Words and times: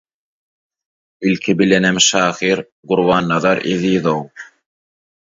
Ilki 1.21 1.55
bilenem 1.59 1.99
şahyr 1.99 2.63
Gurbannazar 2.83 3.57
Ezizow. 3.65 4.31